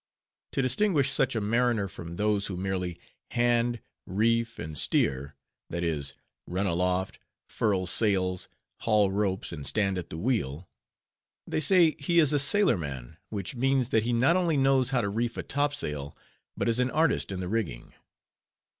To 0.53 0.63
distinguish 0.63 1.11
such 1.11 1.35
a 1.35 1.39
mariner 1.41 1.87
from 1.87 2.15
those 2.15 2.47
who 2.47 2.57
merely 2.57 2.97
"hand, 3.29 3.81
reef, 4.07 4.57
and 4.57 4.75
steer," 4.75 5.35
that 5.69 5.83
is, 5.83 6.15
run 6.47 6.65
aloft, 6.65 7.19
furl 7.47 7.85
sails, 7.85 8.47
haul 8.79 9.11
ropes, 9.11 9.51
and 9.51 9.63
stand 9.63 9.99
at 9.99 10.09
the 10.09 10.17
wheel, 10.17 10.67
they 11.45 11.59
say 11.59 11.91
he 11.99 12.17
is 12.19 12.33
"a 12.33 12.39
sailor 12.39 12.79
man" 12.79 13.17
which 13.29 13.53
means 13.55 13.89
that 13.89 14.01
he 14.01 14.11
not 14.11 14.35
only 14.35 14.57
knows 14.57 14.89
how 14.89 15.01
to 15.01 15.07
reef 15.09 15.37
a 15.37 15.43
topsail, 15.43 16.17
but 16.57 16.67
is 16.67 16.79
an 16.79 16.89
artist 16.89 17.31
in 17.31 17.39
the 17.39 17.47
rigging. 17.47 17.93